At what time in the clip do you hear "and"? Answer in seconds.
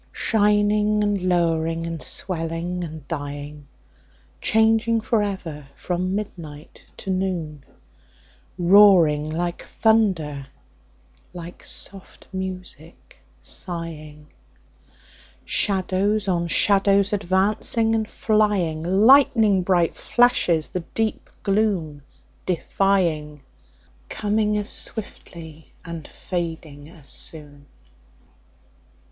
1.03-1.21, 1.85-2.01, 2.83-3.07, 17.93-18.09, 25.85-26.07